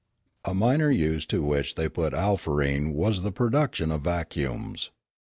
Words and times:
33° 0.45 0.51
Limanora 0.51 0.51
A 0.51 0.55
minor 0.55 0.89
use 0.89 1.25
to 1.27 1.43
which 1.43 1.75
they 1.75 1.87
put 1.87 2.13
alfarene 2.13 2.91
was 2.93 3.21
the 3.21 3.31
pro 3.31 3.49
duction 3.49 3.93
of 3.93 4.01
vacuums. 4.01 4.89